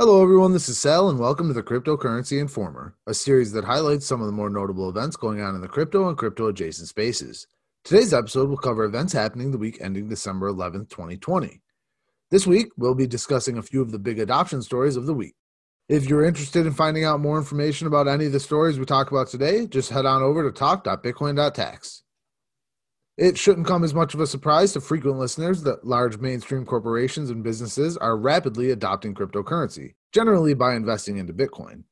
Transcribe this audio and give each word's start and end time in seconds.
Hello, 0.00 0.22
everyone. 0.22 0.52
This 0.52 0.68
is 0.68 0.78
Sal, 0.78 1.10
and 1.10 1.18
welcome 1.18 1.48
to 1.48 1.52
the 1.52 1.60
Cryptocurrency 1.60 2.40
Informer, 2.40 2.94
a 3.08 3.14
series 3.14 3.50
that 3.50 3.64
highlights 3.64 4.06
some 4.06 4.20
of 4.20 4.28
the 4.28 4.32
more 4.32 4.48
notable 4.48 4.88
events 4.88 5.16
going 5.16 5.40
on 5.40 5.56
in 5.56 5.60
the 5.60 5.66
crypto 5.66 6.08
and 6.08 6.16
crypto 6.16 6.46
adjacent 6.46 6.86
spaces. 6.86 7.48
Today's 7.82 8.14
episode 8.14 8.48
will 8.48 8.58
cover 8.58 8.84
events 8.84 9.12
happening 9.12 9.50
the 9.50 9.58
week 9.58 9.78
ending 9.80 10.08
December 10.08 10.52
11th, 10.52 10.88
2020. 10.90 11.60
This 12.30 12.46
week, 12.46 12.68
we'll 12.76 12.94
be 12.94 13.08
discussing 13.08 13.58
a 13.58 13.62
few 13.62 13.82
of 13.82 13.90
the 13.90 13.98
big 13.98 14.20
adoption 14.20 14.62
stories 14.62 14.94
of 14.94 15.06
the 15.06 15.14
week. 15.14 15.34
If 15.88 16.08
you're 16.08 16.24
interested 16.24 16.64
in 16.64 16.74
finding 16.74 17.02
out 17.02 17.18
more 17.18 17.36
information 17.36 17.88
about 17.88 18.06
any 18.06 18.26
of 18.26 18.32
the 18.32 18.38
stories 18.38 18.78
we 18.78 18.84
talk 18.84 19.10
about 19.10 19.26
today, 19.26 19.66
just 19.66 19.90
head 19.90 20.06
on 20.06 20.22
over 20.22 20.48
to 20.48 20.56
talk.bitcoin.tax. 20.56 22.04
It 23.18 23.36
shouldn't 23.36 23.66
come 23.66 23.82
as 23.82 23.94
much 23.94 24.14
of 24.14 24.20
a 24.20 24.28
surprise 24.28 24.72
to 24.74 24.80
frequent 24.80 25.18
listeners 25.18 25.64
that 25.64 25.84
large 25.84 26.18
mainstream 26.18 26.64
corporations 26.64 27.30
and 27.30 27.42
businesses 27.42 27.96
are 27.96 28.16
rapidly 28.16 28.70
adopting 28.70 29.12
cryptocurrency, 29.12 29.94
generally 30.12 30.54
by 30.54 30.76
investing 30.76 31.16
into 31.16 31.32
Bitcoin. 31.32 31.82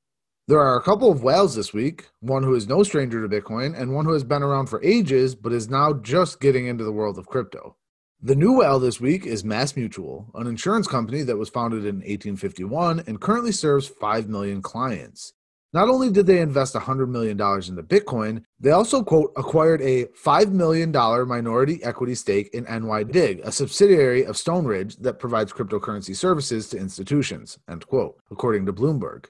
There 0.47 0.61
are 0.61 0.79
a 0.79 0.83
couple 0.85 1.11
of 1.11 1.25
whales 1.25 1.57
this 1.57 1.73
week, 1.73 2.07
one 2.21 2.45
who 2.45 2.55
is 2.55 2.69
no 2.69 2.85
stranger 2.85 3.21
to 3.21 3.41
Bitcoin 3.41 3.77
and 3.77 3.93
one 3.93 4.05
who 4.05 4.13
has 4.13 4.23
been 4.23 4.45
around 4.45 4.67
for 4.67 4.81
ages 4.85 5.35
but 5.35 5.53
is 5.53 5.69
now 5.69 5.95
just 5.95 6.39
getting 6.39 6.69
into 6.69 6.85
the 6.85 6.93
world 6.93 7.19
of 7.19 7.27
crypto. 7.27 7.75
The 8.23 8.37
new 8.37 8.59
whale 8.59 8.79
this 8.79 9.01
week 9.01 9.27
is 9.27 9.45
Mass 9.45 9.75
Mutual, 9.75 10.31
an 10.37 10.47
insurance 10.47 10.87
company 10.87 11.23
that 11.25 11.37
was 11.39 11.49
founded 11.49 11.81
in 11.81 11.97
1851 11.97 13.03
and 13.09 13.21
currently 13.21 13.51
serves 13.51 13.89
5 13.89 14.29
million 14.29 14.63
clients. 14.63 15.33
Not 15.73 15.89
only 15.89 16.11
did 16.11 16.27
they 16.27 16.41
invest 16.41 16.75
$100 16.75 17.09
million 17.09 17.33
into 17.33 17.83
Bitcoin, 17.83 18.45
they 18.61 18.71
also, 18.71 19.03
quote, 19.03 19.33
acquired 19.37 19.83
a 19.83 20.07
$5 20.07 20.51
million 20.51 20.91
minority 20.93 21.83
equity 21.83 22.15
stake 22.15 22.49
in 22.55 22.65
NYDIG, 22.67 23.45
a 23.45 23.53
subsidiary 23.53 24.25
of 24.25 24.37
Stoneridge 24.37 24.97
that 25.03 25.19
provides 25.19 25.53
cryptocurrency 25.53 26.15
services 26.15 26.69
to 26.71 26.79
institutions, 26.79 27.59
end 27.69 27.87
quote, 27.87 28.17
according 28.31 28.65
to 28.67 28.73
Bloomberg. 28.73 29.27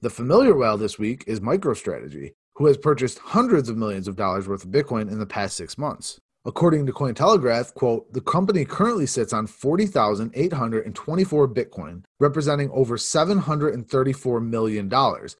The 0.00 0.10
familiar 0.10 0.54
whale 0.56 0.76
this 0.76 0.98
week 0.98 1.24
is 1.26 1.40
MicroStrategy, 1.40 2.34
who 2.54 2.66
has 2.66 2.76
purchased 2.76 3.18
hundreds 3.18 3.68
of 3.68 3.76
millions 3.76 4.06
of 4.06 4.16
dollars 4.16 4.46
worth 4.46 4.64
of 4.64 4.70
Bitcoin 4.70 5.10
in 5.10 5.18
the 5.18 5.26
past 5.26 5.56
six 5.56 5.76
months. 5.76 6.20
According 6.46 6.84
to 6.84 6.92
Cointelegraph, 6.92 7.72
quote, 7.72 8.12
the 8.12 8.20
company 8.20 8.66
currently 8.66 9.06
sits 9.06 9.32
on 9.32 9.46
40,824 9.46 11.48
Bitcoin, 11.48 12.04
representing 12.20 12.70
over 12.70 12.98
$734 12.98 14.46
million, 14.46 14.92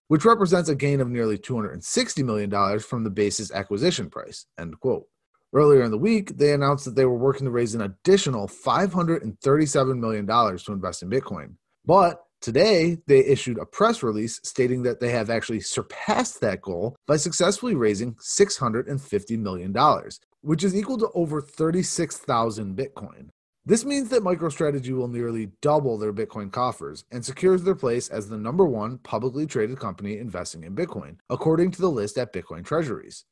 which 0.08 0.25
represents 0.25 0.70
a 0.70 0.75
gain 0.75 1.02
of 1.02 1.10
nearly 1.10 1.36
$260 1.36 2.25
million 2.25 2.78
from 2.78 3.05
the 3.05 3.10
base's 3.10 3.52
acquisition 3.52 4.08
price, 4.08 4.47
end 4.58 4.80
quote. 4.80 5.05
Earlier 5.52 5.82
in 5.82 5.91
the 5.91 5.98
week, 5.98 6.38
they 6.38 6.55
announced 6.55 6.86
that 6.86 6.97
they 6.97 7.05
were 7.05 7.19
working 7.19 7.44
to 7.44 7.50
raise 7.50 7.75
an 7.75 7.82
additional 7.82 8.48
$537 8.48 9.98
million 9.98 10.27
to 10.27 10.72
invest 10.72 11.02
in 11.02 11.10
Bitcoin. 11.10 11.56
But 11.84 12.22
Today, 12.41 12.98
they 13.06 13.25
issued 13.25 13.56
a 13.56 13.64
press 13.64 14.02
release 14.02 14.38
stating 14.44 14.82
that 14.82 15.00
they 15.00 15.08
have 15.08 15.30
actually 15.30 15.60
surpassed 15.60 16.42
that 16.42 16.60
goal 16.60 16.94
by 17.06 17.16
successfully 17.16 17.75
raising 17.75 18.12
$650 18.16 19.38
million, 19.38 19.75
which 20.45 20.62
is 20.62 20.77
equal 20.77 20.98
to 20.98 21.11
over 21.14 21.41
36,000 21.41 22.77
Bitcoin. 22.77 23.28
This 23.64 23.87
means 23.87 24.11
that 24.11 24.23
MicroStrategy 24.23 24.91
will 24.91 25.09
nearly 25.09 25.53
double 25.62 25.97
their 25.97 26.12
Bitcoin 26.12 26.53
coffers 26.53 27.05
and 27.11 27.25
secures 27.25 27.62
their 27.62 27.75
place 27.75 28.11
as 28.11 28.28
the 28.28 28.37
number 28.37 28.67
one 28.67 28.98
publicly 28.98 29.47
traded 29.47 29.81
company 29.81 30.19
investing 30.19 30.65
in 30.65 30.77
Bitcoin, 30.77 31.17
according 31.31 31.70
to 31.70 31.81
the 31.81 31.91
list 31.91 32.19
at 32.19 32.34
Bitcoin 32.34 32.62
Treasuries. 32.62 33.25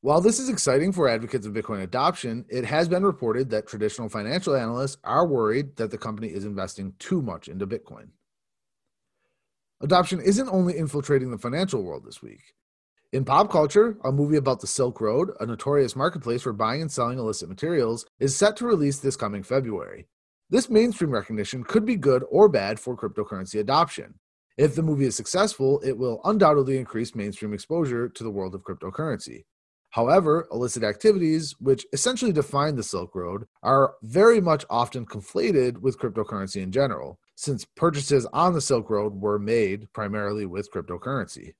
While 0.00 0.22
this 0.22 0.40
is 0.40 0.48
exciting 0.48 0.92
for 0.92 1.08
advocates 1.08 1.46
of 1.46 1.52
Bitcoin 1.52 1.82
adoption, 1.82 2.46
it 2.48 2.64
has 2.64 2.88
been 2.88 3.04
reported 3.04 3.50
that 3.50 3.66
traditional 3.66 4.08
financial 4.08 4.56
analysts 4.56 4.96
are 5.04 5.26
worried 5.26 5.76
that 5.76 5.90
the 5.90 5.98
company 5.98 6.28
is 6.28 6.46
investing 6.46 6.94
too 6.98 7.20
much 7.20 7.48
into 7.48 7.66
Bitcoin. 7.66 8.08
Adoption 9.82 10.22
isn't 10.22 10.48
only 10.48 10.78
infiltrating 10.78 11.30
the 11.30 11.38
financial 11.38 11.82
world 11.82 12.06
this 12.06 12.22
week. 12.22 12.54
In 13.16 13.24
pop 13.24 13.50
culture, 13.50 13.96
a 14.04 14.12
movie 14.12 14.36
about 14.36 14.60
the 14.60 14.66
Silk 14.66 15.00
Road, 15.00 15.30
a 15.40 15.46
notorious 15.46 15.96
marketplace 15.96 16.42
for 16.42 16.52
buying 16.52 16.82
and 16.82 16.92
selling 16.92 17.18
illicit 17.18 17.48
materials, 17.48 18.04
is 18.18 18.36
set 18.36 18.58
to 18.58 18.66
release 18.66 18.98
this 18.98 19.16
coming 19.16 19.42
February. 19.42 20.06
This 20.50 20.68
mainstream 20.68 21.12
recognition 21.12 21.64
could 21.64 21.86
be 21.86 21.96
good 21.96 22.24
or 22.28 22.46
bad 22.50 22.78
for 22.78 22.94
cryptocurrency 22.94 23.58
adoption. 23.58 24.18
If 24.58 24.74
the 24.74 24.82
movie 24.82 25.06
is 25.06 25.16
successful, 25.16 25.80
it 25.82 25.96
will 25.96 26.20
undoubtedly 26.24 26.76
increase 26.76 27.14
mainstream 27.14 27.54
exposure 27.54 28.06
to 28.10 28.22
the 28.22 28.30
world 28.30 28.54
of 28.54 28.64
cryptocurrency. 28.64 29.44
However, 29.88 30.46
illicit 30.52 30.82
activities, 30.82 31.54
which 31.58 31.86
essentially 31.94 32.32
define 32.32 32.76
the 32.76 32.82
Silk 32.82 33.14
Road, 33.14 33.46
are 33.62 33.94
very 34.02 34.42
much 34.42 34.66
often 34.68 35.06
conflated 35.06 35.78
with 35.78 35.98
cryptocurrency 35.98 36.62
in 36.62 36.70
general, 36.70 37.18
since 37.34 37.64
purchases 37.64 38.26
on 38.34 38.52
the 38.52 38.60
Silk 38.60 38.90
Road 38.90 39.14
were 39.14 39.38
made 39.38 39.90
primarily 39.94 40.44
with 40.44 40.70
cryptocurrency. 40.70 41.54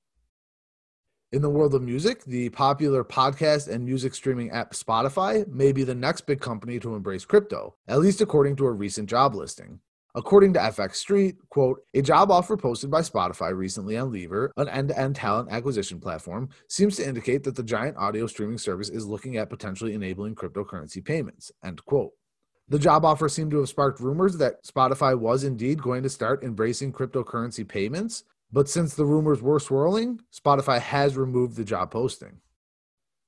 In 1.33 1.41
the 1.41 1.49
world 1.49 1.75
of 1.75 1.81
music, 1.81 2.23
the 2.23 2.47
popular 2.51 3.03
podcast 3.03 3.67
and 3.67 3.83
music 3.83 4.15
streaming 4.15 4.49
app 4.51 4.71
Spotify 4.71 5.45
may 5.49 5.73
be 5.73 5.83
the 5.83 5.93
next 5.93 6.21
big 6.21 6.39
company 6.39 6.79
to 6.79 6.95
embrace 6.95 7.25
crypto, 7.25 7.75
at 7.89 7.99
least 7.99 8.21
according 8.21 8.55
to 8.55 8.65
a 8.65 8.71
recent 8.71 9.09
job 9.09 9.35
listing. 9.35 9.81
According 10.15 10.53
to 10.53 10.59
FX 10.59 10.95
Street, 10.95 11.35
quote, 11.49 11.81
a 11.93 12.01
job 12.01 12.31
offer 12.31 12.55
posted 12.55 12.89
by 12.89 13.01
Spotify 13.01 13.53
recently 13.53 13.97
on 13.97 14.09
Lever, 14.09 14.53
an 14.55 14.69
end-to-end 14.69 15.17
talent 15.17 15.51
acquisition 15.51 15.99
platform, 15.99 16.47
seems 16.69 16.95
to 16.95 17.05
indicate 17.05 17.43
that 17.43 17.57
the 17.57 17.61
giant 17.61 17.97
audio 17.97 18.25
streaming 18.25 18.57
service 18.57 18.87
is 18.87 19.05
looking 19.05 19.35
at 19.35 19.49
potentially 19.49 19.95
enabling 19.95 20.33
cryptocurrency 20.33 21.03
payments, 21.03 21.51
end 21.61 21.83
quote. 21.83 22.13
The 22.69 22.79
job 22.79 23.03
offer 23.03 23.27
seemed 23.27 23.51
to 23.51 23.59
have 23.59 23.67
sparked 23.67 23.99
rumors 23.99 24.37
that 24.37 24.63
Spotify 24.63 25.19
was 25.19 25.43
indeed 25.43 25.81
going 25.81 26.03
to 26.03 26.09
start 26.09 26.41
embracing 26.41 26.93
cryptocurrency 26.93 27.67
payments, 27.67 28.23
but 28.51 28.69
since 28.69 28.93
the 28.93 29.05
rumors 29.05 29.41
were 29.41 29.59
swirling, 29.59 30.21
Spotify 30.33 30.79
has 30.79 31.17
removed 31.17 31.55
the 31.55 31.63
job 31.63 31.91
posting. 31.91 32.39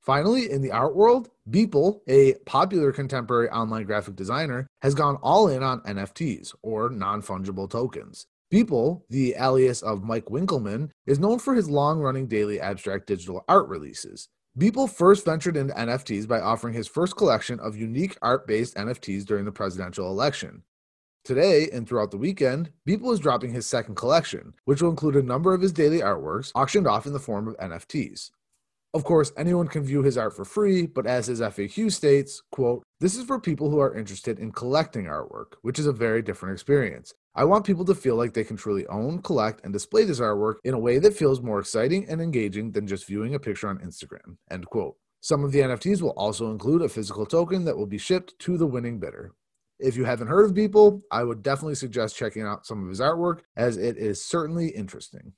Finally, 0.01 0.49
in 0.49 0.61
the 0.61 0.71
art 0.71 0.95
world, 0.95 1.29
Beeple, 1.49 1.99
a 2.07 2.33
popular 2.45 2.91
contemporary 2.91 3.49
online 3.49 3.83
graphic 3.83 4.15
designer, 4.15 4.67
has 4.81 4.95
gone 4.95 5.17
all 5.17 5.47
in 5.49 5.61
on 5.61 5.81
NFTs, 5.81 6.55
or 6.63 6.89
non 6.89 7.21
fungible 7.21 7.69
tokens. 7.69 8.25
Beeple, 8.51 9.03
the 9.09 9.35
alias 9.37 9.83
of 9.83 10.03
Mike 10.03 10.25
Winkelmann, 10.25 10.89
is 11.05 11.19
known 11.19 11.37
for 11.37 11.53
his 11.53 11.69
long 11.69 11.99
running 11.99 12.27
daily 12.27 12.59
abstract 12.59 13.05
digital 13.07 13.43
art 13.47 13.67
releases. 13.67 14.29
Beeple 14.57 14.89
first 14.89 15.25
ventured 15.25 15.55
into 15.55 15.73
NFTs 15.75 16.27
by 16.27 16.39
offering 16.39 16.73
his 16.73 16.87
first 16.87 17.15
collection 17.15 17.59
of 17.59 17.77
unique 17.77 18.17
art 18.21 18.47
based 18.47 18.75
NFTs 18.75 19.25
during 19.25 19.45
the 19.45 19.51
presidential 19.51 20.09
election. 20.09 20.63
Today 21.29 21.69
and 21.71 21.87
throughout 21.87 22.09
the 22.09 22.17
weekend, 22.17 22.71
Beeple 22.87 23.13
is 23.13 23.19
dropping 23.19 23.53
his 23.53 23.67
second 23.67 23.93
collection, 23.93 24.55
which 24.65 24.81
will 24.81 24.89
include 24.89 25.15
a 25.15 25.21
number 25.21 25.53
of 25.53 25.61
his 25.61 25.71
daily 25.71 25.99
artworks 25.99 26.51
auctioned 26.55 26.87
off 26.87 27.05
in 27.05 27.13
the 27.13 27.19
form 27.19 27.47
of 27.47 27.55
NFTs. 27.57 28.31
Of 28.95 29.03
course, 29.03 29.31
anyone 29.37 29.67
can 29.67 29.83
view 29.83 30.01
his 30.01 30.17
art 30.17 30.35
for 30.35 30.43
free, 30.43 30.87
but 30.87 31.05
as 31.05 31.27
his 31.27 31.39
FAQ 31.39 31.91
states, 31.91 32.41
quote, 32.51 32.81
this 32.99 33.15
is 33.15 33.25
for 33.25 33.39
people 33.39 33.69
who 33.69 33.77
are 33.77 33.95
interested 33.95 34.39
in 34.39 34.51
collecting 34.51 35.05
artwork, 35.05 35.53
which 35.61 35.77
is 35.77 35.85
a 35.85 35.93
very 35.93 36.23
different 36.23 36.53
experience. 36.53 37.13
I 37.35 37.43
want 37.43 37.63
people 37.63 37.85
to 37.85 37.93
feel 37.93 38.15
like 38.15 38.33
they 38.33 38.43
can 38.43 38.57
truly 38.57 38.87
own, 38.87 39.21
collect, 39.21 39.63
and 39.63 39.71
display 39.71 40.05
this 40.05 40.19
artwork 40.19 40.55
in 40.63 40.73
a 40.73 40.79
way 40.79 40.97
that 40.97 41.15
feels 41.15 41.43
more 41.43 41.59
exciting 41.59 42.09
and 42.09 42.19
engaging 42.21 42.71
than 42.71 42.87
just 42.87 43.05
viewing 43.05 43.35
a 43.35 43.39
picture 43.39 43.69
on 43.69 43.77
Instagram. 43.77 44.37
End 44.49 44.65
quote. 44.65 44.95
Some 45.21 45.43
of 45.43 45.51
the 45.51 45.59
NFTs 45.59 46.01
will 46.01 46.17
also 46.17 46.49
include 46.49 46.81
a 46.81 46.89
physical 46.89 47.27
token 47.27 47.65
that 47.65 47.77
will 47.77 47.85
be 47.85 47.99
shipped 47.99 48.39
to 48.39 48.57
the 48.57 48.65
winning 48.65 48.99
bidder. 48.99 49.33
If 49.79 49.95
you 49.95 50.03
haven't 50.03 50.27
heard 50.27 50.45
of 50.45 50.55
Beeple, 50.55 51.01
I 51.11 51.23
would 51.23 51.41
definitely 51.41 51.75
suggest 51.75 52.17
checking 52.17 52.43
out 52.43 52.65
some 52.65 52.83
of 52.83 52.89
his 52.89 52.99
artwork 52.99 53.39
as 53.55 53.77
it 53.77 53.97
is 53.97 54.23
certainly 54.23 54.69
interesting. 54.69 55.33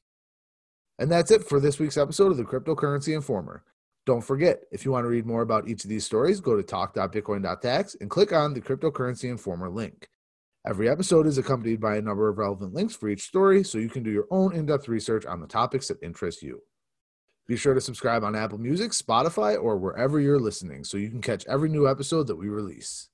And 0.97 1.11
that's 1.11 1.31
it 1.31 1.43
for 1.43 1.59
this 1.59 1.79
week's 1.79 1.97
episode 1.97 2.31
of 2.31 2.37
the 2.37 2.43
Cryptocurrency 2.43 3.13
Informer. 3.13 3.63
Don't 4.05 4.23
forget, 4.23 4.61
if 4.71 4.83
you 4.83 4.91
want 4.91 5.05
to 5.05 5.09
read 5.09 5.27
more 5.27 5.43
about 5.43 5.67
each 5.67 5.83
of 5.83 5.89
these 5.89 6.05
stories, 6.05 6.39
go 6.39 6.55
to 6.55 6.63
talk.bitcoin.tax 6.63 7.97
and 8.01 8.09
click 8.09 8.33
on 8.33 8.53
the 8.53 8.61
Cryptocurrency 8.61 9.29
Informer 9.29 9.69
link. 9.69 10.09
Every 10.65 10.89
episode 10.89 11.27
is 11.27 11.37
accompanied 11.37 11.79
by 11.79 11.97
a 11.97 12.01
number 12.01 12.27
of 12.27 12.39
relevant 12.39 12.73
links 12.73 12.95
for 12.95 13.09
each 13.09 13.23
story 13.23 13.63
so 13.63 13.77
you 13.77 13.89
can 13.89 14.03
do 14.03 14.11
your 14.11 14.27
own 14.31 14.55
in 14.55 14.65
depth 14.65 14.87
research 14.87 15.25
on 15.25 15.39
the 15.39 15.47
topics 15.47 15.87
that 15.87 16.01
interest 16.01 16.41
you. 16.41 16.61
Be 17.47 17.57
sure 17.57 17.73
to 17.73 17.81
subscribe 17.81 18.23
on 18.23 18.35
Apple 18.35 18.59
Music, 18.59 18.91
Spotify, 18.91 19.61
or 19.61 19.77
wherever 19.77 20.19
you're 20.19 20.39
listening 20.39 20.83
so 20.83 20.97
you 20.97 21.09
can 21.09 21.21
catch 21.21 21.45
every 21.47 21.69
new 21.69 21.87
episode 21.87 22.27
that 22.27 22.35
we 22.35 22.47
release. 22.47 23.09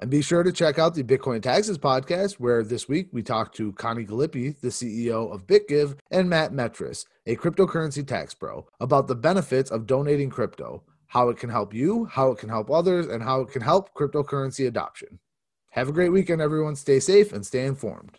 And 0.00 0.10
be 0.10 0.22
sure 0.22 0.42
to 0.42 0.52
check 0.52 0.78
out 0.78 0.94
the 0.94 1.04
Bitcoin 1.04 1.40
Taxes 1.40 1.78
podcast, 1.78 2.34
where 2.34 2.64
this 2.64 2.88
week 2.88 3.08
we 3.12 3.22
talked 3.22 3.56
to 3.56 3.72
Connie 3.74 4.04
Gallippi, 4.04 4.60
the 4.60 4.68
CEO 4.68 5.32
of 5.32 5.46
BitGive, 5.46 5.96
and 6.10 6.28
Matt 6.28 6.52
Metras, 6.52 7.06
a 7.26 7.36
cryptocurrency 7.36 8.04
tax 8.06 8.34
pro, 8.34 8.66
about 8.80 9.06
the 9.06 9.14
benefits 9.14 9.70
of 9.70 9.86
donating 9.86 10.30
crypto, 10.30 10.82
how 11.06 11.28
it 11.28 11.36
can 11.36 11.48
help 11.48 11.72
you, 11.72 12.06
how 12.06 12.32
it 12.32 12.38
can 12.38 12.48
help 12.48 12.70
others, 12.72 13.06
and 13.06 13.22
how 13.22 13.42
it 13.42 13.52
can 13.52 13.62
help 13.62 13.94
cryptocurrency 13.94 14.66
adoption. 14.66 15.20
Have 15.70 15.88
a 15.88 15.92
great 15.92 16.10
weekend, 16.10 16.42
everyone. 16.42 16.74
Stay 16.74 16.98
safe 16.98 17.32
and 17.32 17.46
stay 17.46 17.64
informed. 17.64 18.18